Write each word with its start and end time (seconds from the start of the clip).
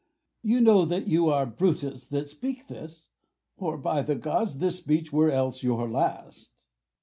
You 0.41 0.61
know 0.61 0.83
that 0.85 1.07
you 1.07 1.29
are 1.29 1.45
Brutus 1.45 2.07
that 2.07 2.27
speak 2.27 2.67
this, 2.67 3.09
Or, 3.57 3.77
by 3.77 4.01
the 4.01 4.15
gods, 4.15 4.57
this 4.57 4.79
speech 4.79 5.13
were 5.13 5.29
else 5.29 5.61
your 5.61 5.87
last. 5.87 6.63